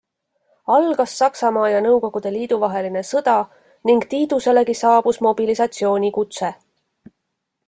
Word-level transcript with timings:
Algas 0.75 1.11
Saksamaa 1.19 1.65
ja 1.71 1.81
Nõukogude 1.87 2.31
Liidu 2.37 2.57
vaheline 2.65 3.05
sõda 3.11 3.37
ning 3.91 4.03
Tiiduselegi 4.15 4.77
saabus 4.83 5.23
mobilisatsioonikutse. 5.27 6.51